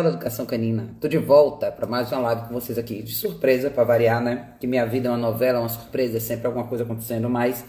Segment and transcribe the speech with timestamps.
[0.00, 0.96] da Educação Canina.
[0.98, 3.02] Tô de volta para mais uma live com vocês aqui.
[3.02, 4.54] De surpresa, para variar, né?
[4.58, 7.62] Que minha vida é uma novela, uma surpresa, é sempre alguma coisa acontecendo, mas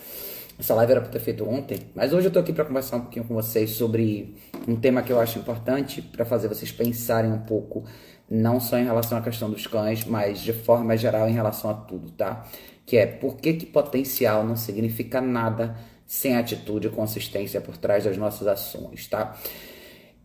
[0.58, 1.80] essa live era para ter feito ontem.
[1.94, 5.12] Mas hoje eu tô aqui para conversar um pouquinho com vocês sobre um tema que
[5.12, 7.84] eu acho importante para fazer vocês pensarem um pouco,
[8.30, 11.74] não só em relação à questão dos cães, mas de forma geral em relação a
[11.74, 12.48] tudo, tá?
[12.86, 18.06] Que é por que, que potencial não significa nada sem atitude e consistência por trás
[18.06, 19.38] das nossas ações, tá?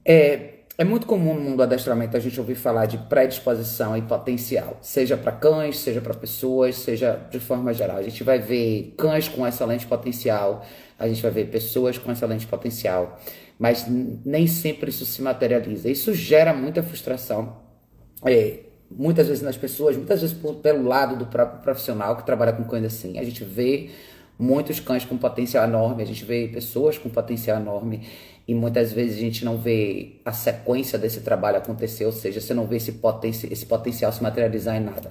[0.05, 4.03] É, é muito comum no mundo do adestramento a gente ouvir falar de predisposição e
[4.03, 7.97] potencial, seja para cães, seja para pessoas, seja de forma geral.
[7.97, 10.65] A gente vai ver cães com excelente potencial,
[10.97, 13.19] a gente vai ver pessoas com excelente potencial,
[13.59, 13.87] mas
[14.25, 15.91] nem sempre isso se materializa.
[15.91, 17.57] Isso gera muita frustração,
[18.25, 22.63] é, muitas vezes nas pessoas, muitas vezes pelo lado do próprio profissional que trabalha com
[22.63, 23.19] cães assim.
[23.19, 23.91] A gente vê
[24.39, 28.03] muitos cães com potencial enorme, a gente vê pessoas com potencial enorme
[28.47, 32.55] e muitas vezes a gente não vê a sequência desse trabalho acontecer, ou seja, você
[32.55, 35.11] não vê esse, poten esse potencial se materializar em nada.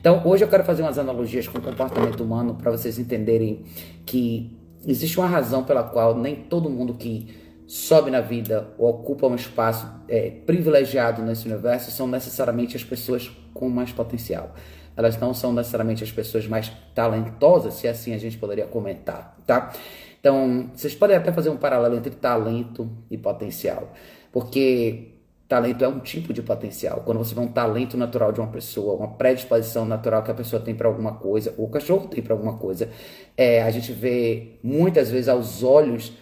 [0.00, 3.62] Então, hoje eu quero fazer umas analogias com o comportamento humano para vocês entenderem
[4.04, 7.28] que existe uma razão pela qual nem todo mundo que
[7.68, 13.30] sobe na vida ou ocupa um espaço é, privilegiado nesse universo são necessariamente as pessoas
[13.54, 14.54] com mais potencial.
[14.96, 19.72] Elas não são necessariamente as pessoas mais talentosas, se assim a gente poderia comentar, tá?
[20.20, 23.92] Então, vocês podem até fazer um paralelo entre talento e potencial,
[24.30, 25.12] porque
[25.48, 27.02] talento é um tipo de potencial.
[27.04, 30.62] Quando você vê um talento natural de uma pessoa, uma predisposição natural que a pessoa
[30.62, 32.88] tem para alguma coisa, ou o cachorro tem para alguma coisa,
[33.36, 36.12] é, a gente vê muitas vezes aos olhos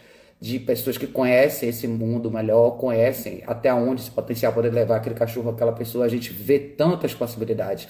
[0.41, 5.15] de pessoas que conhecem esse mundo melhor, conhecem até onde esse potencial pode levar aquele
[5.15, 7.87] cachorro, aquela pessoa, a gente vê tantas possibilidades,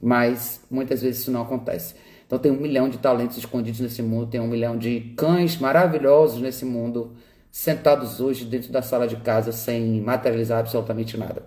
[0.00, 1.94] mas muitas vezes isso não acontece.
[2.26, 6.40] Então tem um milhão de talentos escondidos nesse mundo, tem um milhão de cães maravilhosos
[6.40, 7.12] nesse mundo,
[7.50, 11.42] sentados hoje dentro da sala de casa sem materializar absolutamente nada.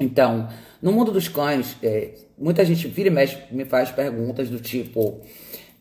[0.00, 0.48] Então,
[0.80, 5.20] no mundo dos cães, é, muita gente vira e mexe, me faz perguntas do tipo: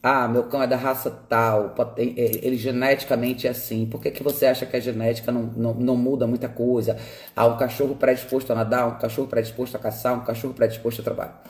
[0.02, 2.04] ah, meu cão é da raça tal, é,
[2.45, 5.98] ele geneticamente é assim, por que, que você acha que a genética não, não, não
[5.98, 6.98] muda muita coisa?
[7.36, 11.04] Ah, um cachorro predisposto a nadar, um cachorro predisposto a caçar, um cachorro predisposto a
[11.04, 11.43] trabalhar.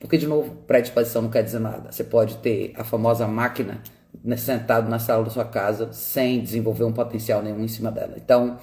[0.00, 1.92] Porque, de novo, predisposição não quer dizer nada.
[1.92, 3.82] Você pode ter a famosa máquina
[4.24, 8.14] né, sentado na sala da sua casa sem desenvolver um potencial nenhum em cima dela.
[8.16, 8.58] Então,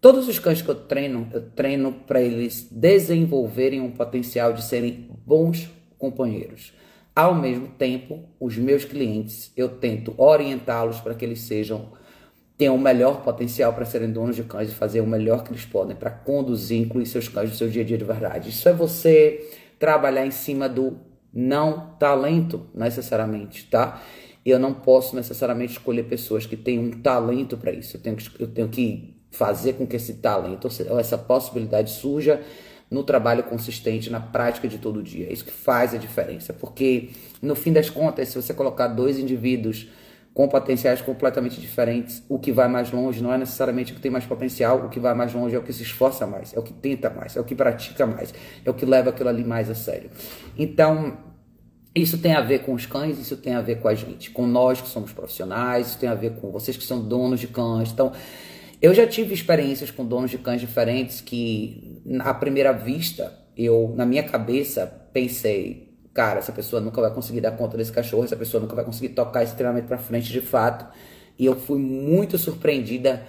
[0.00, 5.08] todos os cães que eu treino, eu treino para eles desenvolverem um potencial de serem
[5.24, 6.74] bons companheiros.
[7.14, 11.92] Ao mesmo tempo, os meus clientes, eu tento orientá-los para que eles sejam
[12.56, 15.64] tenham o melhor potencial para serem donos de cães e fazer o melhor que eles
[15.64, 18.50] podem para conduzir, incluir seus cães no seu dia a dia de verdade.
[18.50, 19.44] Isso é você
[19.84, 20.96] trabalhar em cima do
[21.30, 24.00] não talento necessariamente, tá?
[24.42, 27.98] Eu não posso necessariamente escolher pessoas que têm um talento para isso.
[27.98, 32.40] Eu tenho, que, eu tenho que fazer com que esse talento, ou essa possibilidade surja
[32.90, 35.26] no trabalho consistente, na prática de todo dia.
[35.26, 36.54] É isso que faz a diferença.
[36.54, 37.10] Porque,
[37.42, 39.88] no fim das contas, se você colocar dois indivíduos
[40.34, 42.22] com potenciais completamente diferentes.
[42.28, 44.98] O que vai mais longe não é necessariamente o que tem mais potencial, o que
[44.98, 47.40] vai mais longe é o que se esforça mais, é o que tenta mais, é
[47.40, 48.34] o que pratica mais,
[48.64, 50.10] é o que leva aquilo ali mais a sério.
[50.58, 51.16] Então,
[51.94, 54.44] isso tem a ver com os cães, isso tem a ver com a gente, com
[54.44, 57.92] nós que somos profissionais, isso tem a ver com vocês que são donos de cães.
[57.92, 58.12] Então,
[58.82, 64.04] eu já tive experiências com donos de cães diferentes que, à primeira vista, eu, na
[64.04, 68.60] minha cabeça, pensei, cara, essa pessoa nunca vai conseguir dar conta desse cachorro, essa pessoa
[68.60, 70.86] nunca vai conseguir tocar esse treinamento para frente de fato.
[71.36, 73.26] E eu fui muito surpreendida,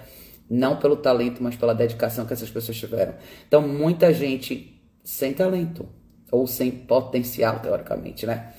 [0.48, 3.14] não pelo talento, mas pela dedicação que essas pessoas tiveram.
[3.48, 5.88] Então, muita gente sem talento,
[6.30, 8.52] ou sem potencial, teoricamente, né?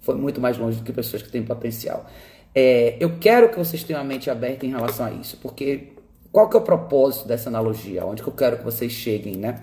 [0.00, 2.06] Foi muito mais longe do que pessoas que têm potencial.
[2.54, 5.92] É, eu quero que vocês tenham a mente aberta em relação a isso, porque
[6.32, 8.04] qual que é o propósito dessa analogia?
[8.04, 9.62] Onde que eu quero que vocês cheguem, né?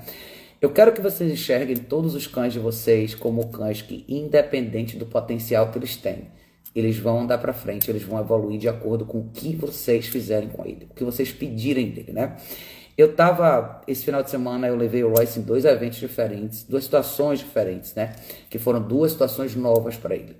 [0.65, 5.05] Eu quero que vocês enxerguem todos os cães de vocês como cães que, independente do
[5.05, 6.23] potencial que eles têm,
[6.73, 10.49] eles vão andar para frente, eles vão evoluir de acordo com o que vocês fizerem
[10.49, 12.35] com ele, o que vocês pedirem dele, né?
[12.97, 16.85] Eu tava, esse final de semana eu levei o Royce em dois eventos diferentes, duas
[16.85, 18.15] situações diferentes, né?
[18.49, 20.35] Que foram duas situações novas para ele.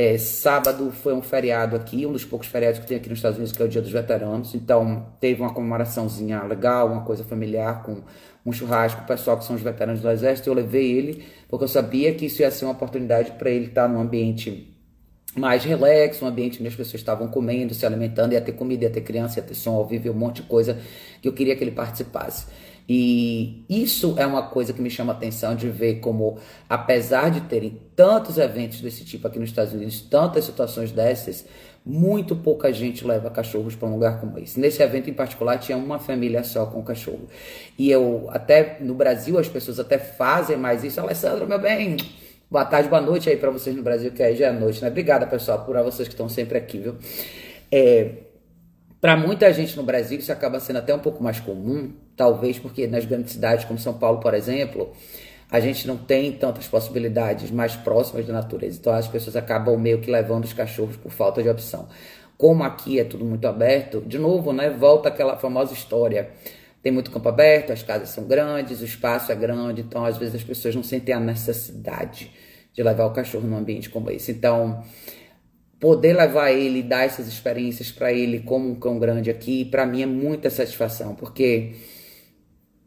[0.00, 3.36] É, sábado foi um feriado aqui, um dos poucos feriados que tem aqui nos Estados
[3.36, 4.54] Unidos, que é o Dia dos Veteranos.
[4.54, 8.00] Então teve uma comemoraçãozinha legal, uma coisa familiar com
[8.46, 11.68] um churrasco, o pessoal que são os veteranos do exército, eu levei ele porque eu
[11.68, 14.72] sabia que isso ia ser uma oportunidade para ele estar num ambiente
[15.36, 18.90] mais relax, um ambiente onde as pessoas estavam comendo, se alimentando, ia ter comida, ia
[18.90, 20.78] ter criança, ia ter som ao vivo, um monte de coisa
[21.20, 22.46] que eu queria que ele participasse.
[22.88, 27.42] E isso é uma coisa que me chama a atenção de ver como, apesar de
[27.42, 31.44] terem tantos eventos desse tipo aqui nos Estados Unidos, tantas situações dessas,
[31.84, 34.58] muito pouca gente leva cachorros para um lugar como esse.
[34.58, 37.28] Nesse evento em particular tinha uma família só com cachorro.
[37.78, 40.98] E eu até no Brasil as pessoas até fazem mais isso.
[40.98, 41.98] Alessandro, meu bem,
[42.50, 44.88] boa tarde, boa noite aí para vocês no Brasil, que aí já é noite, né?
[44.88, 46.96] Obrigada, pessoal, por vocês que estão sempre aqui, viu?
[47.70, 48.27] É,
[49.00, 52.86] para muita gente no Brasil isso acaba sendo até um pouco mais comum, talvez porque
[52.86, 54.92] nas grandes cidades como São Paulo, por exemplo,
[55.50, 58.78] a gente não tem tantas possibilidades mais próximas da natureza.
[58.78, 61.88] Então as pessoas acabam meio que levando os cachorros por falta de opção.
[62.36, 66.30] Como aqui é tudo muito aberto, de novo, né, volta aquela famosa história.
[66.82, 70.36] Tem muito campo aberto, as casas são grandes, o espaço é grande, então às vezes
[70.36, 72.30] as pessoas não sentem a necessidade
[72.72, 74.30] de levar o cachorro num ambiente como esse.
[74.30, 74.84] Então,
[75.80, 80.02] poder levar ele, dar essas experiências para ele como um cão grande aqui, para mim
[80.02, 81.74] é muita satisfação, porque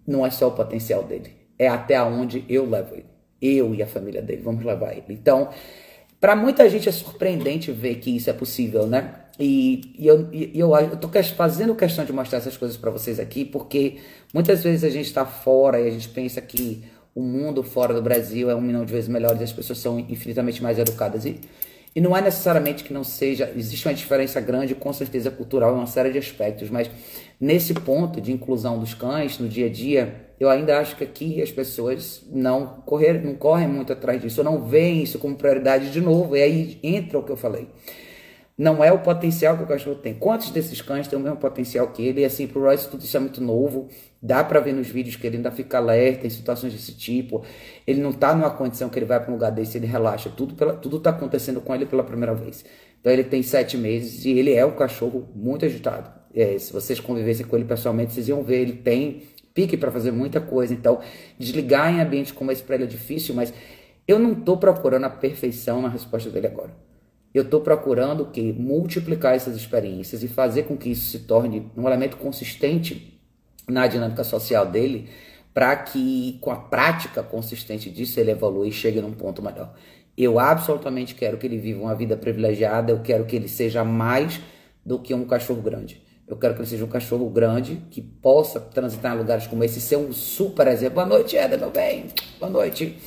[0.05, 3.05] não é só o potencial dele, é até onde eu levo ele.
[3.41, 5.05] Eu e a família dele vamos levar ele.
[5.09, 5.49] Então,
[6.19, 9.15] para muita gente é surpreendente ver que isso é possível, né?
[9.39, 10.71] E, e eu, e eu,
[11.35, 13.97] fazendo questão de mostrar essas coisas para vocês aqui, porque
[14.31, 16.83] muitas vezes a gente está fora e a gente pensa que
[17.15, 19.99] o mundo fora do Brasil é um milhão de vezes melhor e as pessoas são
[19.99, 21.25] infinitamente mais educadas.
[21.25, 21.39] E
[21.95, 25.77] e não é necessariamente que não seja, existe uma diferença grande, com certeza cultural, em
[25.77, 26.89] uma série de aspectos, mas
[27.39, 31.41] nesse ponto de inclusão dos cães no dia a dia, eu ainda acho que aqui
[31.41, 35.91] as pessoas não, correr, não correm muito atrás disso, ou não veem isso como prioridade
[35.91, 37.67] de novo, e aí entra o que eu falei
[38.62, 40.13] não é o potencial que o cachorro tem.
[40.13, 42.22] Quantos desses cães têm o mesmo potencial que ele?
[42.22, 43.90] E assim, pro Royce tudo isso é muito novo.
[44.22, 47.44] Dá para ver nos vídeos que ele ainda fica alerta em situações desse tipo.
[47.88, 50.30] Ele não tá numa condição que ele vai para um lugar desse, ele relaxa.
[50.30, 52.63] Tudo, pela, tudo tá acontecendo com ele pela primeira vez.
[53.00, 56.12] Então ele tem sete meses e ele é um cachorro muito agitado.
[56.31, 59.24] É, se vocês convivessem com ele pessoalmente, vocês iam ver, ele tem
[59.56, 60.72] pique para fazer muita coisa.
[60.72, 61.00] Então,
[61.36, 63.52] desligar em ambiente como esse para ele é difícil, mas
[64.08, 66.90] eu não tô procurando a perfeição na resposta dele agora.
[67.33, 71.88] Eu estou procurando que multiplicar essas experiências e fazer com que isso se torne um
[71.88, 73.19] elemento consistente
[73.68, 75.10] na dinâmica social dele,
[75.54, 79.74] para que com a prática consistente disso ele evolua e chegue num ponto melhor.
[80.18, 84.42] Eu absolutamente quero que ele viva uma vida privilegiada, eu quero que ele seja mais
[84.86, 86.04] do que um cachorro grande.
[86.27, 89.80] Eu quero que ele seja um cachorro grande que possa transitar em lugares como esse,
[89.80, 90.95] ser um super exemplo.
[90.95, 92.07] Boa noite, Eda, meu bem.
[92.39, 92.98] Boa noite.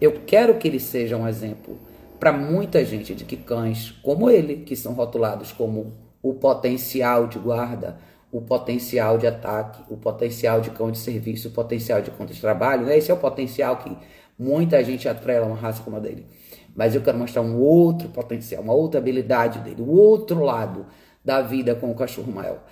[0.00, 1.78] Eu quero que ele seja um exemplo
[2.18, 5.92] para muita gente de que cães como ele, que são rotulados como
[6.22, 7.98] o potencial de guarda,
[8.32, 12.38] o potencial de ataque, o potencial de cão de serviço, o potencial de cão de
[12.40, 12.98] trabalho, né?
[12.98, 13.96] esse é o potencial que
[14.38, 16.26] muita gente atrela uma raça como a dele.
[16.74, 20.86] Mas eu quero mostrar um outro potencial, uma outra habilidade dele, o outro lado
[21.24, 22.62] da vida com o cachorro maior.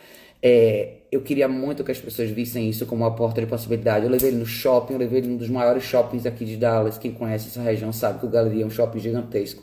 [0.46, 4.04] É, eu queria muito que as pessoas vissem isso como uma porta de possibilidade.
[4.04, 6.98] Eu levei ele no shopping, eu levei ele num dos maiores shoppings aqui de Dallas.
[6.98, 9.62] Quem conhece essa região sabe que o Galeria é um shopping gigantesco.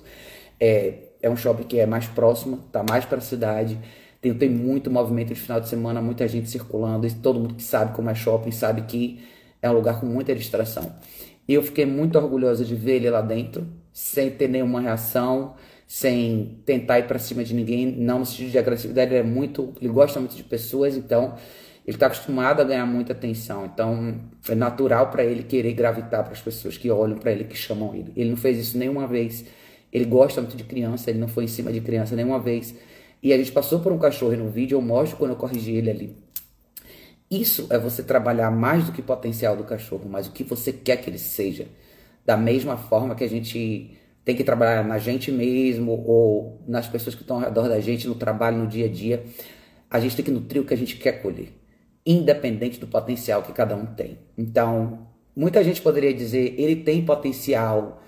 [0.59, 3.77] É, é um shopping que é mais próximo, tá mais para a cidade.
[4.19, 7.05] Tem, tem muito movimento de final de semana, muita gente circulando.
[7.05, 9.19] E todo mundo que sabe como é shopping sabe que
[9.61, 10.95] é um lugar com muita distração.
[11.47, 15.53] E eu fiquei muito orgulhosa de ver ele lá dentro, sem ter nenhuma reação
[15.93, 19.73] sem tentar ir para cima de ninguém, não no sentido de agressividade, ele é muito,
[19.81, 21.35] ele gosta muito de pessoas, então
[21.85, 24.15] ele está acostumado a ganhar muita atenção, então
[24.47, 27.93] é natural para ele querer gravitar para as pessoas que olham para ele, que chamam
[27.93, 28.13] ele.
[28.15, 29.43] Ele não fez isso nenhuma vez.
[29.91, 32.73] Ele gosta muito de criança, ele não foi em cima de criança nenhuma vez.
[33.21, 35.89] E a gente passou por um cachorro no vídeo, eu mostro quando eu corrigi ele
[35.89, 36.15] ali.
[37.29, 40.71] Isso é você trabalhar mais do que o potencial do cachorro, mas o que você
[40.71, 41.67] quer que ele seja.
[42.25, 47.15] Da mesma forma que a gente tem que trabalhar na gente mesmo ou nas pessoas
[47.15, 49.23] que estão ao redor da gente, no trabalho, no dia a dia.
[49.89, 51.49] A gente tem que nutrir o que a gente quer colher,
[52.05, 54.19] independente do potencial que cada um tem.
[54.37, 58.01] Então, muita gente poderia dizer, ele tem potencial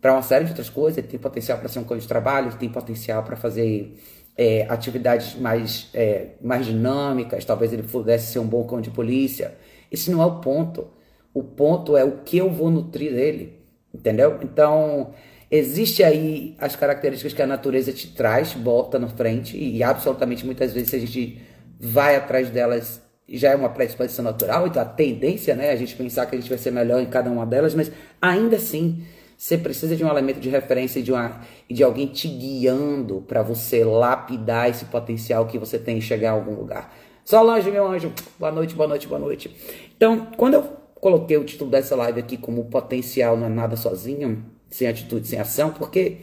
[0.00, 2.48] para uma série de outras coisas, ele tem potencial para ser um cão de trabalho,
[2.48, 3.98] ele tem potencial para fazer
[4.36, 9.56] é, atividades mais, é, mais dinâmicas, talvez ele pudesse ser um bom cão de polícia.
[9.90, 10.86] Esse não é o ponto.
[11.34, 13.60] O ponto é o que eu vou nutrir dele,
[13.92, 14.38] entendeu?
[14.42, 15.12] Então,
[15.50, 20.72] Existe aí as características que a natureza te traz, bota na frente, e absolutamente muitas
[20.72, 21.40] vezes a gente
[21.80, 25.96] vai atrás delas, já é uma predisposição natural, então a tendência né, é a gente
[25.96, 27.90] pensar que a gente vai ser melhor em cada uma delas, mas
[28.20, 29.02] ainda assim
[29.38, 31.40] você precisa de um elemento de referência e de, uma,
[31.70, 36.32] de alguém te guiando para você lapidar esse potencial que você tem em chegar a
[36.32, 36.92] algum lugar.
[37.24, 39.54] Solange, meu anjo, boa noite, boa noite, boa noite.
[39.96, 44.44] Então, quando eu coloquei o título dessa live aqui como potencial não é nada sozinho,
[44.70, 46.16] sem atitude, sem ação, porque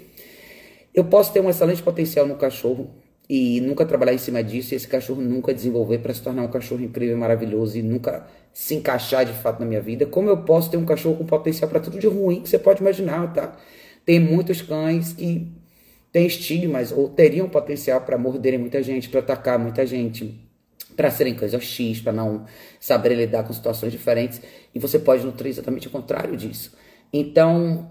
[0.94, 2.90] eu posso ter um excelente potencial no cachorro
[3.30, 6.48] e nunca trabalhar em cima disso e esse cachorro nunca desenvolver para se tornar um
[6.48, 10.70] cachorro incrível, maravilhoso e nunca se encaixar de fato na minha vida, como eu posso
[10.70, 13.58] ter um cachorro com potencial para tudo de ruim que você pode imaginar, tá?
[14.06, 15.52] Tem muitos cães que
[16.12, 20.40] têm estigmas ou teriam potencial para morderem muita gente, para atacar muita gente,
[20.96, 22.46] para serem cães hostis, para não
[22.80, 24.40] saberem lidar com situações diferentes,
[24.76, 26.76] e você pode nutrir exatamente o contrário disso.
[27.14, 27.90] Então,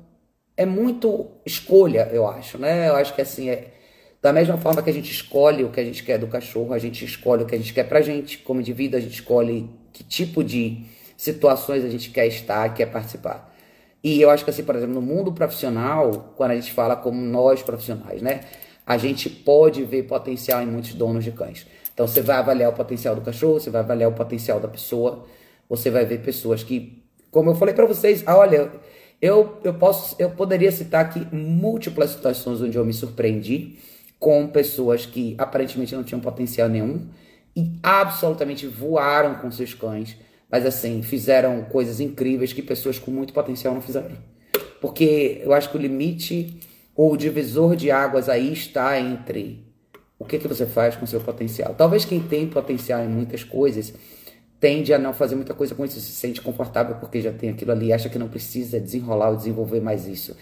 [0.54, 2.88] é muito escolha, eu acho, né?
[2.90, 3.72] Eu acho que assim, é,
[4.20, 6.78] da mesma forma que a gente escolhe o que a gente quer do cachorro, a
[6.78, 10.04] gente escolhe o que a gente quer pra gente, como indivíduo, a gente escolhe que
[10.04, 10.84] tipo de
[11.16, 13.52] situações a gente quer estar, quer participar.
[14.02, 17.18] E eu acho que assim, por exemplo, no mundo profissional, quando a gente fala como
[17.18, 18.40] nós profissionais, né?
[18.86, 21.66] A gente pode ver potencial em muitos donos de cães.
[21.94, 25.24] Então você vai avaliar o potencial do cachorro, você vai avaliar o potencial da pessoa,
[25.68, 28.70] você vai ver pessoas que, como eu falei para vocês, ah, olha,
[29.20, 33.78] eu, eu, posso, eu poderia citar aqui múltiplas situações onde eu me surpreendi
[34.18, 37.06] com pessoas que aparentemente não tinham potencial nenhum
[37.56, 40.16] e absolutamente voaram com seus cães,
[40.50, 44.16] mas assim, fizeram coisas incríveis que pessoas com muito potencial não fizeram.
[44.80, 46.58] Porque eu acho que o limite
[46.94, 49.64] ou o divisor de águas aí está entre
[50.18, 51.74] o que, que você faz com seu potencial.
[51.74, 53.94] Talvez quem tem potencial em muitas coisas
[54.64, 57.70] tende a não fazer muita coisa com isso, se sente confortável porque já tem aquilo
[57.70, 60.34] ali, acha que não precisa desenrolar ou desenvolver mais isso.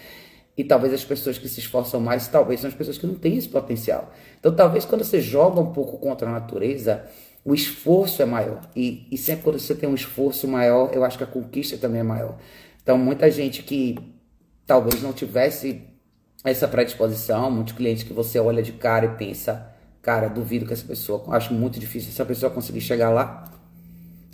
[0.56, 3.36] E talvez as pessoas que se esforçam mais, talvez são as pessoas que não têm
[3.36, 4.12] esse potencial.
[4.38, 7.04] Então, talvez quando você joga um pouco contra a natureza,
[7.44, 8.60] o esforço é maior.
[8.76, 12.02] E, e sempre quando você tem um esforço maior, eu acho que a conquista também
[12.02, 12.38] é maior.
[12.80, 13.98] Então, muita gente que
[14.64, 15.82] talvez não tivesse
[16.44, 19.68] essa predisposição, muitos clientes que você olha de cara e pensa,
[20.00, 23.51] cara, duvido que essa pessoa, acho muito difícil essa pessoa conseguir chegar lá.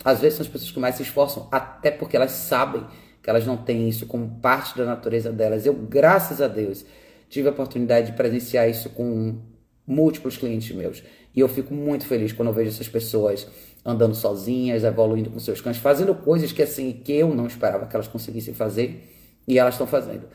[0.03, 2.85] Às vezes são as pessoas que mais se esforçam, até porque elas sabem
[3.21, 5.65] que elas não têm isso como parte da natureza delas.
[5.65, 6.85] Eu, graças a Deus,
[7.29, 9.37] tive a oportunidade de presenciar isso com
[9.85, 11.03] múltiplos clientes meus.
[11.35, 13.47] E eu fico muito feliz quando eu vejo essas pessoas
[13.85, 17.95] andando sozinhas, evoluindo com seus cães, fazendo coisas que assim que eu não esperava que
[17.95, 19.03] elas conseguissem fazer
[19.47, 20.27] e elas estão fazendo.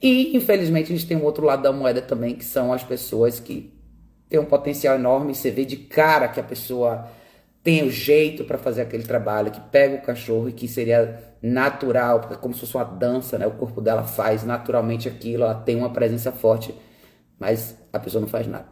[0.00, 3.38] E infelizmente a gente tem um outro lado da moeda também, que são as pessoas
[3.38, 3.72] que
[4.28, 7.08] têm um potencial enorme, você vê de cara que a pessoa
[7.62, 12.20] tem o jeito para fazer aquele trabalho, que pega o cachorro e que seria natural,
[12.20, 13.46] porque é como se fosse uma dança, né?
[13.46, 16.74] O corpo dela faz naturalmente aquilo, ela tem uma presença forte,
[17.38, 18.66] mas a pessoa não faz nada.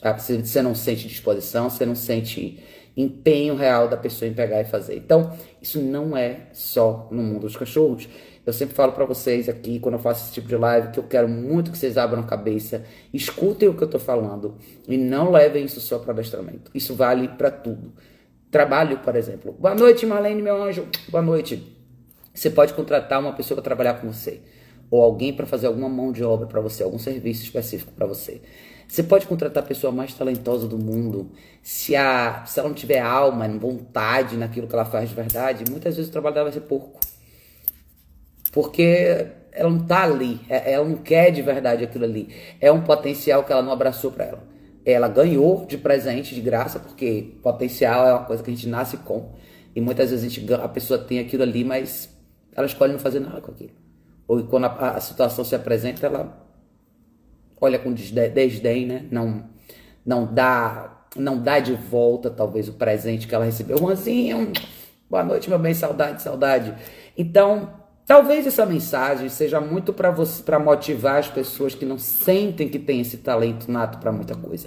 [0.00, 2.62] Ah, você não sente disposição, você não sente
[2.96, 4.96] empenho real da pessoa em pegar e fazer.
[4.96, 8.08] Então, isso não é só no mundo dos cachorros.
[8.46, 11.04] Eu sempre falo para vocês aqui, quando eu faço esse tipo de live, que eu
[11.04, 14.56] quero muito que vocês abram a cabeça, escutem o que eu tô falando
[14.88, 16.70] e não levem isso só para adestramento.
[16.74, 17.92] Isso vale para tudo.
[18.50, 19.54] Trabalho, por exemplo.
[19.58, 20.88] Boa noite, Marlene, meu anjo.
[21.10, 21.76] Boa noite.
[22.32, 24.40] Você pode contratar uma pessoa para trabalhar com você,
[24.90, 28.40] ou alguém para fazer alguma mão de obra para você, algum serviço específico para você.
[28.88, 31.30] Você pode contratar a pessoa mais talentosa do mundo.
[31.62, 35.96] Se, a, se ela não tiver alma, vontade naquilo que ela faz de verdade, muitas
[35.96, 37.00] vezes o trabalho dela vai ser pouco.
[38.50, 42.34] Porque ela não está ali, é, ela não quer de verdade aquilo ali.
[42.62, 44.57] É um potencial que ela não abraçou para ela
[44.92, 48.96] ela ganhou de presente, de graça, porque potencial é uma coisa que a gente nasce
[48.98, 49.34] com.
[49.74, 52.08] E muitas vezes a, gente, a pessoa tem aquilo ali, mas
[52.54, 53.72] ela escolhe não fazer nada com aquilo.
[54.26, 56.46] Ou quando a, a situação se apresenta, ela
[57.60, 59.06] olha com desdém, né?
[59.10, 59.44] Não,
[60.04, 63.78] não dá não dá de volta, talvez, o presente que ela recebeu.
[63.78, 64.52] Juanzinho,
[65.08, 66.74] boa noite, meu bem, saudade, saudade.
[67.16, 67.77] Então,
[68.08, 72.78] Talvez essa mensagem seja muito para você, para motivar as pessoas que não sentem que
[72.78, 74.66] tem esse talento nato para muita coisa.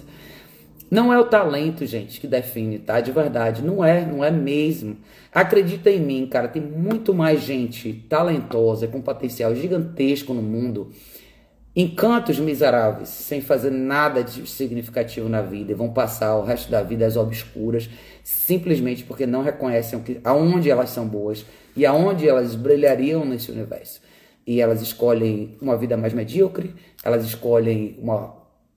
[0.88, 3.00] Não é o talento, gente, que define, tá?
[3.00, 4.96] De verdade, não é, não é mesmo.
[5.34, 10.92] Acredita em mim, cara, tem muito mais gente talentosa, com potencial gigantesco no mundo
[11.74, 16.82] encantos miseráveis, sem fazer nada de significativo na vida e vão passar o resto da
[16.82, 17.90] vida às obscuras,
[18.22, 21.44] simplesmente porque não reconhecem que, aonde elas são boas
[21.76, 24.00] e aonde elas brilhariam nesse universo.
[24.46, 26.74] E elas escolhem uma vida mais medíocre,
[27.04, 28.34] elas escolhem uma,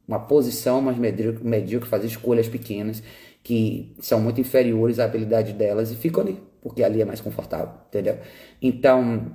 [0.08, 3.02] uma posição mais medíocre, fazer escolhas pequenas
[3.44, 7.76] que são muito inferiores à habilidade delas e ficam ali, porque ali é mais confortável,
[7.88, 8.18] entendeu?
[8.62, 9.32] Então,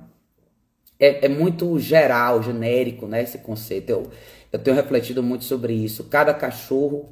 [0.99, 3.23] é, é, muito geral, genérico, né?
[3.23, 3.89] Esse conceito.
[3.89, 4.11] Eu,
[4.51, 6.03] eu tenho refletido muito sobre isso.
[6.03, 7.09] Cada cachorro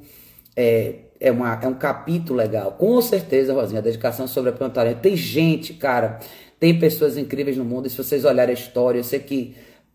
[0.54, 2.72] é, é, uma, é um capítulo legal.
[2.72, 4.94] Com certeza, Rosinha, a dedicação sobre a plantaria.
[4.94, 6.18] Tem gente, cara,
[6.58, 7.86] tem pessoas incríveis no mundo.
[7.86, 9.54] E se vocês olharem a história, eu sei que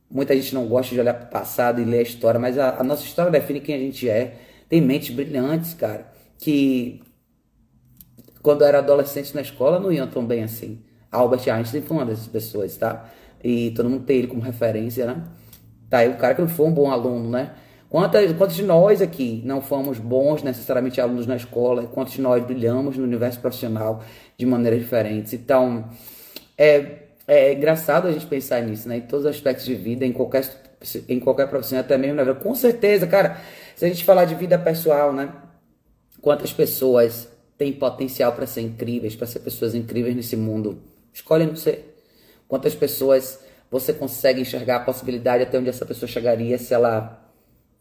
[0.09, 2.79] muita gente não gosta de olhar para o passado e ler a história, mas a,
[2.79, 4.35] a nossa história define quem a gente é.
[4.69, 7.01] Tem mentes brilhantes, cara, que
[8.41, 10.79] quando era adolescente na escola não iam tão bem assim.
[11.11, 13.09] Albert Einstein foi uma dessas pessoas, tá?
[13.45, 15.23] e todo mundo tem ele como referência, né?
[15.87, 17.51] Tá aí o cara que não foi um bom aluno, né?
[17.95, 21.83] Quantas, quantos de nós aqui não fomos bons necessariamente alunos na escola?
[21.83, 24.03] Quantos de nós brilhamos no universo profissional
[24.37, 25.31] de maneiras diferentes?
[25.31, 25.87] Então,
[26.57, 28.97] é, é engraçado a gente pensar nisso, né?
[28.97, 30.43] Em todos os aspectos de vida, em qualquer,
[31.07, 32.37] em qualquer profissão, até mesmo na vida.
[32.37, 33.39] Com certeza, cara,
[33.77, 35.31] se a gente falar de vida pessoal, né?
[36.19, 40.79] Quantas pessoas têm potencial para ser incríveis, para ser pessoas incríveis nesse mundo?
[41.13, 41.97] Escolhem ser.
[42.45, 43.39] Quantas pessoas
[43.71, 47.24] você consegue enxergar a possibilidade até onde essa pessoa chegaria se ela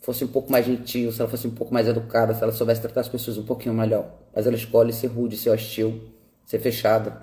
[0.05, 2.83] fosse um pouco mais gentil, se ela fosse um pouco mais educada, se ela soubesse
[2.83, 4.07] tratar as pessoas um pouquinho melhor.
[4.35, 6.03] Mas ela escolhe ser rude, ser hostil,
[6.45, 7.19] ser fechada.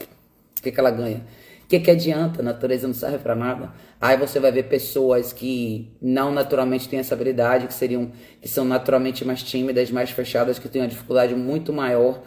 [0.58, 1.24] O que, que ela ganha?
[1.64, 2.42] O que, que adianta?
[2.42, 3.72] A natureza não serve para nada.
[4.00, 8.12] Aí você vai ver pessoas que não naturalmente têm essa habilidade, que seriam,
[8.42, 12.24] que são naturalmente mais tímidas, mais fechadas, que têm uma dificuldade muito maior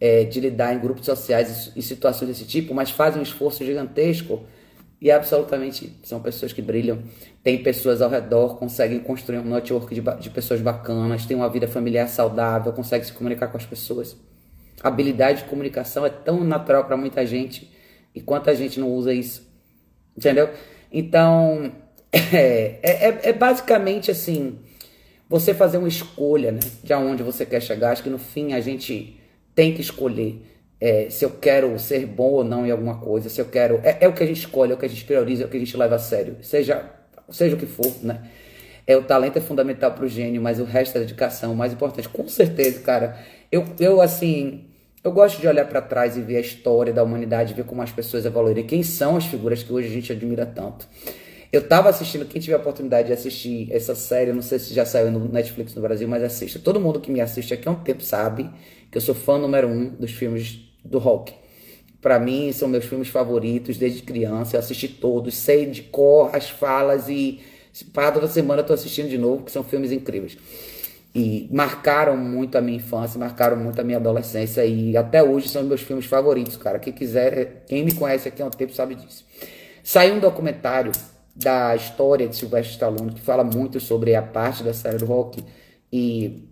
[0.00, 4.42] é, de lidar em grupos sociais e situações desse tipo, mas fazem um esforço gigantesco
[5.00, 7.02] e absolutamente são pessoas que brilham.
[7.42, 11.68] Tem pessoas ao redor, conseguem construir um network de, de pessoas bacanas, têm uma vida
[11.68, 14.16] familiar saudável, conseguem se comunicar com as pessoas.
[14.82, 17.70] A habilidade de comunicação é tão natural para muita gente
[18.14, 19.48] e quanta gente não usa isso.
[20.16, 20.50] Entendeu?
[20.92, 21.72] Então,
[22.12, 24.58] é, é, é basicamente assim:
[25.28, 27.92] você fazer uma escolha né, de aonde você quer chegar.
[27.92, 29.20] Acho que no fim a gente
[29.54, 30.42] tem que escolher
[30.80, 33.80] é, se eu quero ser bom ou não em alguma coisa, se eu quero.
[33.82, 35.48] É, é, o que a gente escolhe, é o que a gente prioriza, é o
[35.48, 36.36] que a gente leva a sério.
[36.40, 36.90] Seja,
[37.30, 38.22] seja o que for, né?
[38.86, 41.72] É, o talento é fundamental para o gênio, mas o resto é dedicação, o mais
[41.72, 42.08] importante.
[42.08, 43.18] Com certeza, cara.
[43.50, 44.64] Eu, eu assim.
[45.02, 47.90] Eu gosto de olhar para trás e ver a história da humanidade, ver como as
[47.90, 50.86] pessoas evoluíram, quem são as figuras que hoje a gente admira tanto.
[51.52, 54.84] Eu tava assistindo, quem tiver a oportunidade de assistir essa série, não sei se já
[54.84, 56.58] saiu no Netflix no Brasil, mas assista.
[56.58, 58.50] Todo mundo que me assiste aqui há um tempo sabe
[58.90, 61.32] que eu sou fã número um dos filmes do rock.
[62.00, 64.56] Para mim, são meus filmes favoritos desde criança.
[64.56, 67.40] Eu assisti todos, sei de cor as falas e
[67.92, 70.36] para toda semana eu tô assistindo de novo, que são filmes incríveis.
[71.14, 75.62] E marcaram muito a minha infância, marcaram muito a minha adolescência e até hoje são
[75.64, 76.78] meus filmes favoritos, cara.
[76.78, 79.24] Quem quiser, quem me conhece aqui há um tempo sabe disso.
[79.82, 80.92] Saiu um documentário
[81.34, 85.42] da história de Sylvester Stallone que fala muito sobre a parte da série do rock
[85.92, 86.48] e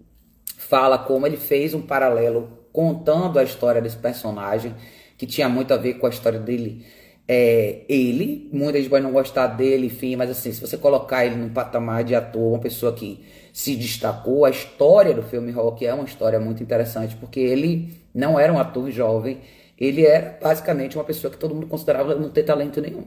[0.57, 4.75] fala como ele fez um paralelo contando a história desse personagem,
[5.17, 6.85] que tinha muito a ver com a história dele.
[7.27, 11.37] É, ele, muita gente pode não gostar dele, enfim, mas assim, se você colocar ele
[11.37, 15.95] num patamar de ator, uma pessoa que se destacou, a história do filme Rock é
[15.95, 19.41] uma história muito interessante, porque ele não era um ator jovem,
[19.81, 23.07] ele era basicamente uma pessoa que todo mundo considerava não ter talento nenhum.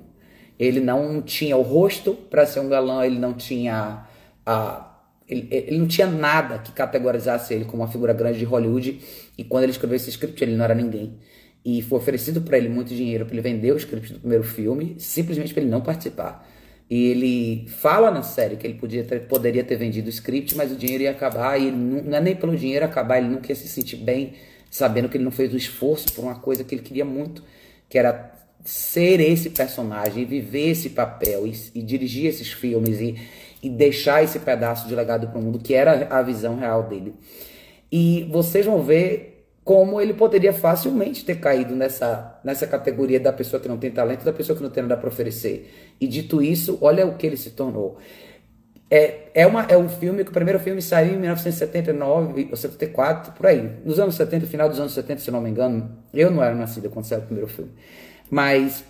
[0.58, 4.08] Ele não tinha o rosto para ser um galã, ele não tinha
[4.44, 4.88] a,
[5.30, 9.00] ele, ele, não tinha nada que categorizasse ele como uma figura grande de Hollywood.
[9.38, 11.20] E quando ele escreveu esse script, ele não era ninguém.
[11.63, 14.96] E foi oferecido para ele muito dinheiro para ele vender o script do primeiro filme,
[14.98, 16.48] simplesmente para ele não participar.
[16.89, 20.72] E ele fala na série que ele podia ter, poderia ter vendido o script, mas
[20.72, 21.62] o dinheiro ia acabar.
[21.62, 24.34] E não, não é nem pelo dinheiro acabar, ele não quer se sentir bem,
[24.72, 27.44] sabendo que ele não fez o esforço por uma coisa que ele queria muito,
[27.88, 28.34] que era
[28.65, 33.15] ser esse personagem, viver esse papel e, e dirigir esses filmes e,
[33.62, 37.13] e deixar esse pedaço de legado para o mundo, que era a visão real dele.
[37.91, 43.62] E vocês vão ver como ele poderia facilmente ter caído nessa, nessa categoria da pessoa
[43.62, 45.93] que não tem talento, da pessoa que não tem nada para oferecer.
[46.00, 47.98] E dito isso, olha o que ele se tornou.
[48.89, 53.34] É, é, uma, é um filme que o primeiro filme saiu em 1979 ou 74,
[53.34, 53.78] por aí.
[53.86, 55.95] Nos anos 70, final dos anos 70, se não me engano.
[56.12, 57.72] Eu não era nascido quando saiu o primeiro filme.
[58.32, 58.84] Mas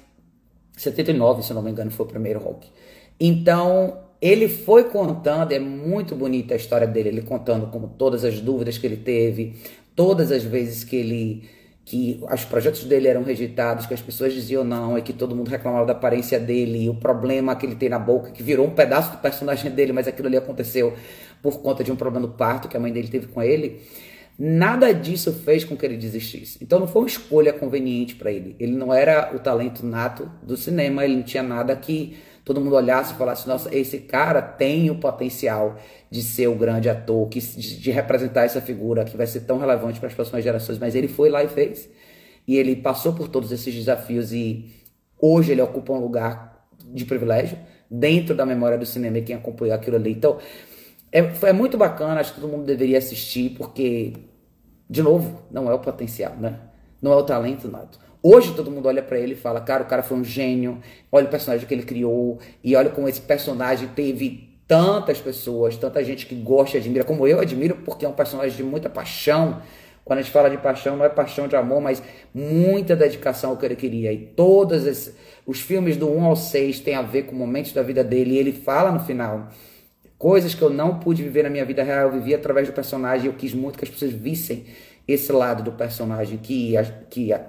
[0.77, 2.71] 79, se não me engano, foi o primeiro rock.
[3.19, 8.39] Então, ele foi contando, é muito bonita a história dele, ele contando como todas as
[8.39, 9.55] dúvidas que ele teve,
[9.95, 11.43] todas as vezes que ele
[11.89, 15.47] que os projetos dele eram rejeitados, que as pessoas diziam não, e que todo mundo
[15.47, 18.69] reclamava da aparência dele, e o problema que ele tem na boca, que virou um
[18.69, 20.93] pedaço do personagem dele, mas aquilo ali aconteceu
[21.41, 23.81] por conta de um problema do parto que a mãe dele teve com ele.
[24.37, 26.59] Nada disso fez com que ele desistisse.
[26.61, 28.55] Então não foi uma escolha conveniente para ele.
[28.59, 32.15] Ele não era o talento nato do cinema, ele não tinha nada que
[32.49, 35.77] todo mundo olhasse e falasse: nossa, esse cara tem o potencial
[36.09, 39.59] de ser o grande ator, que, de, de representar essa figura que vai ser tão
[39.59, 40.79] relevante para as próximas gerações.
[40.79, 41.87] Mas ele foi lá e fez.
[42.47, 44.65] E ele passou por todos esses desafios e
[45.21, 47.55] hoje ele ocupa um lugar de privilégio
[47.89, 50.11] dentro da memória do cinema e quem acompanhou aquilo ali.
[50.11, 50.39] Então,
[51.11, 54.13] é, é muito bacana, acho que todo mundo deveria assistir, porque,
[54.89, 56.59] de novo, não é o potencial, né?
[56.99, 57.99] Não é o talento nato.
[58.21, 60.79] Hoje todo mundo olha para ele e fala, cara, o cara foi um gênio,
[61.11, 66.03] olha o personagem que ele criou, e olha como esse personagem teve tantas pessoas, tanta
[66.03, 69.61] gente que gosta e admira, como eu admiro, porque é um personagem de muita paixão.
[70.03, 72.03] Quando a gente fala de paixão, não é paixão de amor, mas
[72.33, 74.11] muita dedicação ao que ele queria.
[74.11, 77.81] E todos esses, os filmes do 1 ao 6 têm a ver com momentos da
[77.81, 79.49] vida dele, e ele fala no final
[80.19, 83.27] Coisas que eu não pude viver na minha vida real, eu vivi através do personagem.
[83.27, 84.65] Eu quis muito que as pessoas vissem
[85.11, 87.41] esse lado do personagem que a, que a,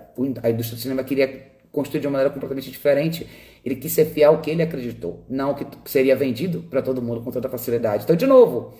[0.42, 3.26] a indústria do cinema queria construir de uma maneira completamente diferente.
[3.64, 7.20] Ele quis ser fiel ao que ele acreditou, não que seria vendido para todo mundo
[7.20, 8.04] com tanta facilidade.
[8.04, 8.74] Então, de novo,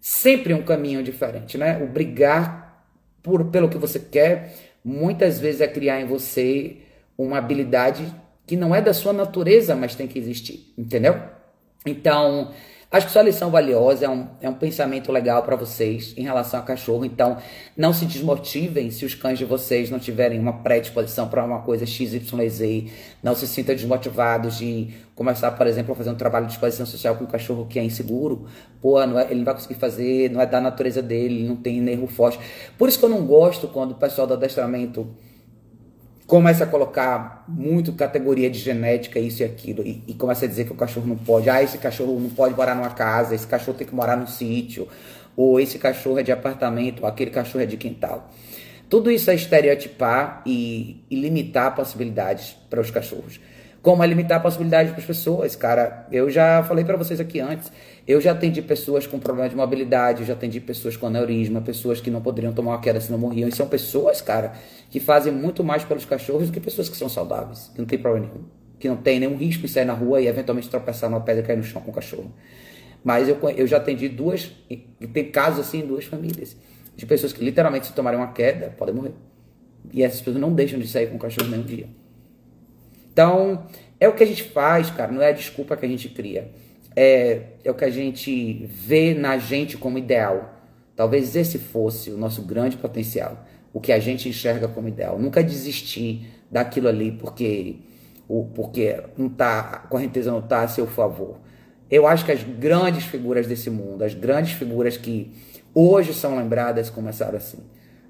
[0.00, 1.82] sempre um caminho diferente, né?
[1.82, 2.84] O brigar
[3.22, 6.78] por, pelo que você quer, muitas vezes é criar em você
[7.16, 8.12] uma habilidade
[8.46, 11.20] que não é da sua natureza, mas tem que existir, entendeu?
[11.84, 12.52] Então,
[12.88, 16.60] Acho que sua lição valiosa é um, é um pensamento legal para vocês em relação
[16.60, 17.04] a cachorro.
[17.04, 17.36] Então,
[17.76, 21.84] não se desmotivem se os cães de vocês não tiverem uma predisposição para uma coisa
[21.84, 22.84] XYZ.
[23.20, 27.16] Não se sintam desmotivados de começar, por exemplo, a fazer um trabalho de exposição social
[27.16, 28.46] com um cachorro que é inseguro.
[28.80, 31.80] Pô, não é, ele não vai conseguir fazer, não é da natureza dele, não tem
[31.80, 32.38] nervo forte.
[32.78, 35.12] Por isso que eu não gosto quando o pessoal do adestramento
[36.26, 40.64] começa a colocar muito categoria de genética, isso e aquilo, e, e, começa a dizer
[40.64, 43.78] que o cachorro não pode, ah, esse cachorro não pode morar numa casa, esse cachorro
[43.78, 44.88] tem que morar num sítio,
[45.36, 48.28] ou esse cachorro é de apartamento, ou aquele cachorro é de quintal.
[48.88, 53.40] Tudo isso é estereotipar e, e limitar possibilidades para os cachorros.
[53.86, 56.08] Como é limitar possibilidades para as pessoas, cara.
[56.10, 57.70] Eu já falei para vocês aqui antes.
[58.04, 62.00] Eu já atendi pessoas com problema de mobilidade, eu já atendi pessoas com aneurisma, pessoas
[62.00, 63.48] que não poderiam tomar uma queda se não morriam.
[63.48, 64.54] E são pessoas, cara,
[64.90, 67.96] que fazem muito mais pelos cachorros do que pessoas que são saudáveis, que não tem
[67.96, 68.44] problema nenhum,
[68.80, 71.46] que não tem nenhum risco em sair na rua e eventualmente tropeçar numa pedra e
[71.46, 72.34] cair no chão com o cachorro.
[73.04, 74.50] Mas eu, eu já atendi duas,
[75.12, 76.56] tem casos assim em duas famílias,
[76.96, 79.14] de pessoas que literalmente se tomarem uma queda, podem morrer.
[79.92, 81.86] E essas pessoas não deixam de sair com o cachorro nenhum dia.
[83.16, 83.66] Então,
[83.98, 86.52] é o que a gente faz, cara, não é a desculpa que a gente cria
[86.96, 90.54] é, é o que a gente vê na gente como ideal.
[90.96, 95.18] Talvez esse fosse o nosso grande potencial, o que a gente enxerga como ideal.
[95.18, 97.76] Nunca desistir daquilo ali porque
[98.26, 101.36] o porque não tá, a correnteza não está a seu favor.
[101.90, 105.30] Eu acho que as grandes figuras desse mundo, as grandes figuras que
[105.74, 107.58] hoje são lembradas, começaram assim.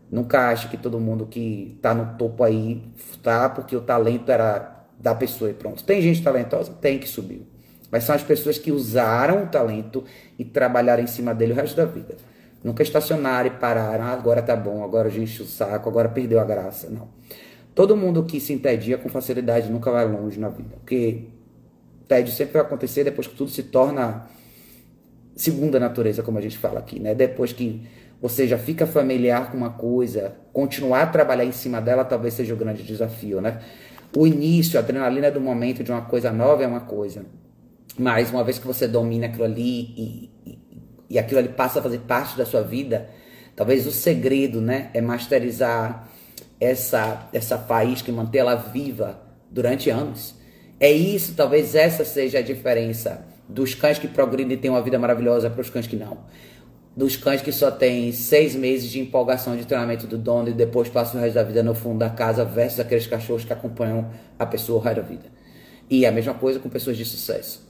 [0.08, 2.80] Nunca acho que todo mundo que está no topo aí
[3.22, 5.84] tá porque o talento era da pessoa e pronto.
[5.84, 6.72] Tem gente talentosa?
[6.80, 7.46] Tem que subir
[7.90, 10.04] mas são as pessoas que usaram o talento
[10.38, 12.16] e trabalharam em cima dele o resto da vida.
[12.62, 16.40] Nunca estacionaram e pararam, ah, agora tá bom, agora a gente o saco, agora perdeu
[16.40, 16.90] a graça.
[16.90, 17.08] Não.
[17.74, 20.76] Todo mundo que se entedia com facilidade nunca vai longe na vida.
[20.76, 21.24] Porque
[22.08, 24.26] tédio sempre vai acontecer depois que tudo se torna
[25.36, 27.14] segunda natureza, como a gente fala aqui, né?
[27.14, 27.86] Depois que
[28.20, 32.54] você já fica familiar com uma coisa, continuar a trabalhar em cima dela talvez seja
[32.54, 33.60] o grande desafio, né?
[34.16, 37.26] O início, a adrenalina do momento de uma coisa nova é uma coisa.
[37.98, 40.58] Mas uma vez que você domina aquilo ali e, e,
[41.10, 43.10] e aquilo ali passa a fazer parte da sua vida,
[43.54, 46.08] talvez o segredo, né, é masterizar
[46.58, 50.34] essa essa faísca e manter ela viva durante anos.
[50.80, 54.98] É isso, talvez essa seja a diferença dos cães que progridem e têm uma vida
[54.98, 56.20] maravilhosa para os cães que não.
[56.96, 60.88] Dos cães que só têm seis meses de empolgação de treinamento do dono e depois
[60.88, 64.46] passam o resto da vida no fundo da casa versus aqueles cachorros que acompanham a
[64.46, 65.24] pessoa o resto da vida.
[65.90, 67.68] E a mesma coisa com pessoas de sucesso.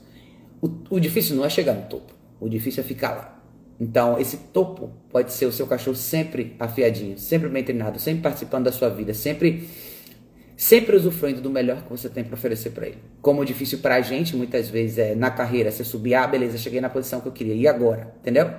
[0.61, 3.43] O, o difícil não é chegar no topo, o difícil é ficar lá.
[3.79, 8.63] Então, esse topo pode ser o seu cachorro sempre afiadinho, sempre bem treinado, sempre participando
[8.63, 9.67] da sua vida, sempre
[10.55, 12.97] sempre usufruindo do melhor que você tem para oferecer para ele.
[13.21, 16.57] Como o difícil para a gente muitas vezes é na carreira, você subir, ah, beleza,
[16.57, 18.15] cheguei na posição que eu queria, e agora?
[18.19, 18.51] Entendeu?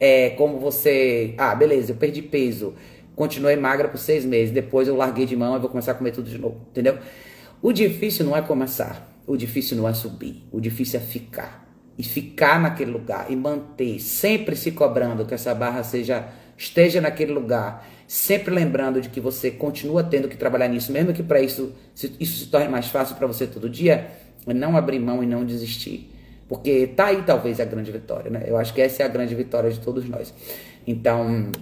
[0.00, 2.74] É como você, ah, beleza, eu perdi peso,
[3.16, 6.12] continuei magra por seis meses, depois eu larguei de mão e vou começar a comer
[6.12, 6.98] tudo de novo, entendeu?
[7.60, 11.66] O difícil não é começar, o difícil não é subir, o difícil é ficar.
[11.98, 13.28] E ficar naquele lugar.
[13.28, 19.08] E manter, sempre se cobrando que essa barra seja esteja naquele lugar, sempre lembrando de
[19.08, 21.72] que você continua tendo que trabalhar nisso, mesmo que para isso
[22.18, 24.10] isso se torne mais fácil para você todo dia,
[24.46, 26.10] não abrir mão e não desistir.
[26.48, 28.44] Porque tá aí talvez a grande vitória, né?
[28.46, 30.32] Eu acho que essa é a grande vitória de todos nós.
[30.86, 31.52] Então,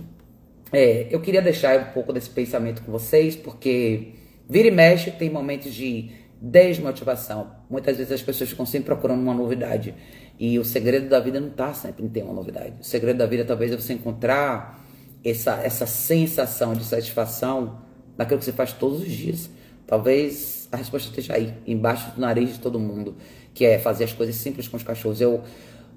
[0.72, 4.12] é, eu queria deixar um pouco desse pensamento com vocês, porque
[4.48, 7.50] vira e mexe tem momentos de desmotivação.
[7.68, 9.94] Muitas vezes as pessoas ficam sempre procurando uma novidade.
[10.38, 12.74] E o segredo da vida não está sempre em ter uma novidade.
[12.80, 14.84] O segredo da vida talvez é você encontrar
[15.24, 17.80] essa, essa sensação de satisfação
[18.16, 19.50] naquilo que você faz todos os dias.
[19.86, 23.16] Talvez a resposta esteja aí, embaixo do nariz de todo mundo,
[23.56, 25.18] que é fazer as coisas simples com os cachorros.
[25.18, 25.40] Eu,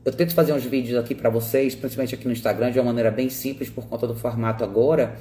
[0.06, 3.12] eu tento fazer uns vídeos aqui para vocês, principalmente aqui no Instagram, de uma maneira
[3.12, 5.18] bem simples por conta do formato agora,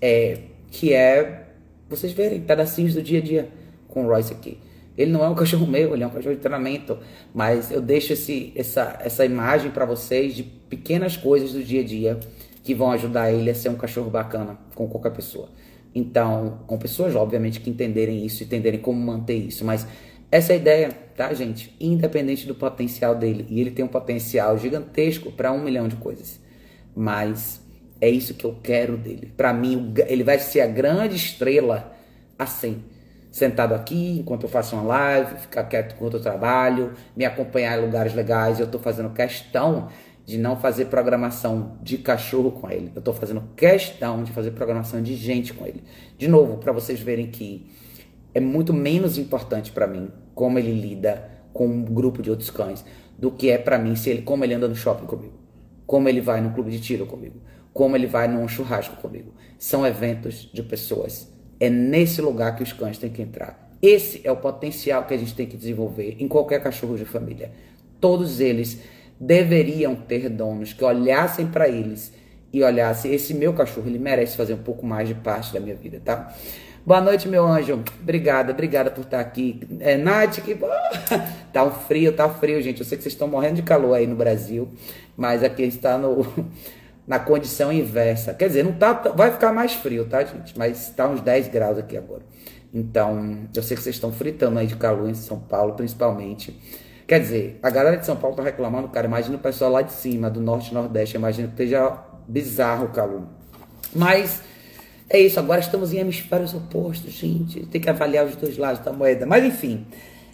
[0.00, 0.38] é,
[0.70, 1.48] que é
[1.88, 3.48] vocês verem pedacinhos do dia a dia
[3.88, 4.56] com o Royce aqui.
[4.96, 6.96] Ele não é um cachorro meu, ele é um cachorro de treinamento,
[7.34, 11.84] mas eu deixo esse, essa, essa imagem para vocês de pequenas coisas do dia a
[11.84, 12.20] dia
[12.62, 15.48] que vão ajudar ele a ser um cachorro bacana com qualquer pessoa.
[15.92, 19.84] Então, com pessoas, obviamente, que entenderem isso, entenderem como manter isso, mas
[20.30, 21.74] Essa é a ideia, tá, gente?
[21.80, 23.46] Independente do potencial dele.
[23.48, 26.38] E ele tem um potencial gigantesco para um milhão de coisas.
[26.94, 27.60] Mas
[28.00, 29.32] é isso que eu quero dele.
[29.36, 31.92] Para mim, ele vai ser a grande estrela
[32.38, 32.82] assim.
[33.30, 37.82] Sentado aqui enquanto eu faço uma live, ficar quieto enquanto eu trabalho, me acompanhar em
[37.82, 38.58] lugares legais.
[38.58, 39.88] Eu estou fazendo questão
[40.24, 42.90] de não fazer programação de cachorro com ele.
[42.94, 45.82] Eu estou fazendo questão de fazer programação de gente com ele.
[46.16, 47.68] De novo, para vocês verem que
[48.34, 52.84] é muito menos importante para mim como ele lida com um grupo de outros cães
[53.18, 55.34] do que é para mim se ele como ele anda no shopping comigo,
[55.86, 57.40] como ele vai no clube de tiro comigo,
[57.72, 59.34] como ele vai num churrasco comigo.
[59.58, 61.30] São eventos de pessoas.
[61.58, 63.70] É nesse lugar que os cães têm que entrar.
[63.82, 67.50] Esse é o potencial que a gente tem que desenvolver em qualquer cachorro de família.
[68.00, 68.80] Todos eles
[69.18, 72.12] deveriam ter donos que olhassem para eles
[72.52, 75.74] e olhassem, esse meu cachorro, ele merece fazer um pouco mais de parte da minha
[75.74, 76.34] vida, tá?
[76.84, 77.84] Boa noite, meu anjo.
[78.00, 79.60] Obrigada, obrigada por estar aqui.
[79.80, 80.56] É, Nath, que
[81.52, 82.80] tá um frio, tá frio, gente.
[82.80, 84.66] Eu sei que vocês estão morrendo de calor aí no Brasil,
[85.14, 86.26] mas aqui está no
[87.06, 88.32] na condição inversa.
[88.32, 90.56] Quer dizer, não tá, vai ficar mais frio, tá, gente?
[90.58, 92.22] Mas está uns 10 graus aqui agora.
[92.72, 96.58] Então, eu sei que vocês estão fritando aí de calor em São Paulo, principalmente.
[97.06, 99.06] Quer dizer, a galera de São Paulo tá reclamando, cara.
[99.06, 101.16] Imagina o pessoal lá de cima, do norte e nordeste.
[101.16, 103.24] Imagina que esteja bizarro o calor.
[103.94, 104.40] Mas
[105.12, 107.66] é isso, agora estamos em hemisférios opostos, gente.
[107.66, 109.26] Tem que avaliar os dois lados da moeda.
[109.26, 109.84] Mas enfim,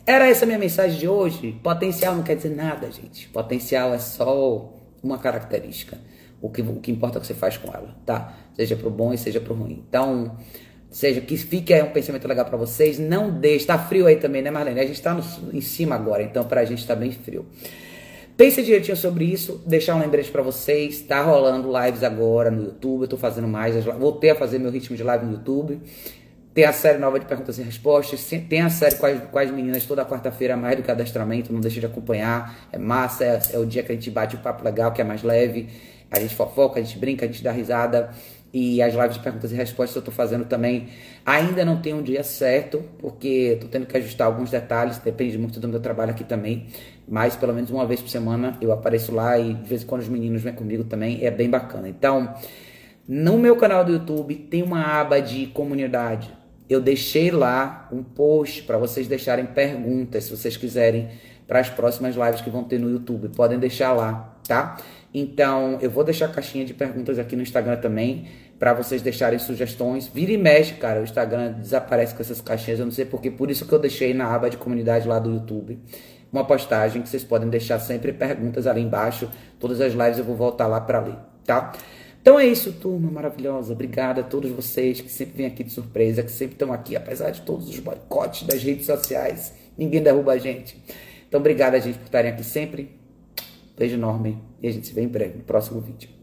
[0.05, 1.59] era essa a minha mensagem de hoje.
[1.63, 3.27] Potencial não quer dizer nada, gente.
[3.31, 4.71] Potencial é só
[5.03, 5.99] uma característica.
[6.43, 8.35] O que, o que importa é o que você faz com ela, tá?
[8.55, 9.83] Seja pro bom e seja pro ruim.
[9.89, 10.37] Então,
[10.91, 12.99] seja que fique aí um pensamento legal para vocês.
[12.99, 13.65] Não deixe.
[13.65, 14.79] Tá frio aí também, né, Marlene?
[14.79, 17.47] A gente tá no, em cima agora, então pra gente tá bem frio.
[18.37, 21.01] Pense direitinho sobre isso, deixar um lembrete para vocês.
[21.01, 23.83] Tá rolando lives agora no YouTube, eu tô fazendo mais.
[23.85, 25.81] Voltei a fazer meu ritmo de live no YouTube.
[26.53, 28.31] Tem a série nova de perguntas e respostas.
[28.49, 31.51] Tem a série com as, com as meninas toda quarta-feira, mais do que adestramento.
[31.51, 32.69] Não deixe de acompanhar.
[32.71, 35.05] É massa, é, é o dia que a gente bate o papo legal, que é
[35.05, 35.69] mais leve.
[36.11, 38.11] A gente fofoca, a gente brinca, a gente dá risada.
[38.59, 40.89] E as lives de perguntas e respostas eu estou fazendo também.
[41.27, 45.61] Ainda não tem um dia certo, porque estou tendo que ajustar alguns detalhes, depende muito
[45.61, 46.65] do meu trabalho aqui também.
[47.07, 50.01] Mas pelo menos uma vez por semana eu apareço lá e de vez em quando
[50.01, 51.87] os meninos vêm comigo também, é bem bacana.
[51.87, 52.35] Então,
[53.07, 56.33] no meu canal do YouTube tem uma aba de comunidade.
[56.67, 61.11] Eu deixei lá um post para vocês deixarem perguntas, se vocês quiserem,
[61.47, 63.29] para as próximas lives que vão ter no YouTube.
[63.37, 64.79] Podem deixar lá, tá?
[65.13, 68.27] Então, eu vou deixar a caixinha de perguntas aqui no Instagram também
[68.59, 70.07] para vocês deixarem sugestões.
[70.07, 73.51] Vira e mexe, cara, o Instagram desaparece com essas caixinhas, eu não sei porquê, por
[73.51, 75.79] isso que eu deixei na aba de comunidade lá do YouTube
[76.33, 79.31] uma postagem que vocês podem deixar sempre perguntas ali embaixo.
[79.59, 81.73] Todas as lives eu vou voltar lá para ler, tá?
[82.21, 83.73] Então é isso, turma maravilhosa.
[83.73, 87.31] Obrigada a todos vocês que sempre vêm aqui de surpresa, que sempre estão aqui, apesar
[87.31, 89.55] de todos os boicotes das redes sociais.
[89.79, 90.83] Ninguém derruba a gente.
[91.29, 92.91] Então, obrigada, gente, por estarem aqui sempre.
[93.79, 96.16] Beijo enorme e a gente se vê em breve no próximo vídeo.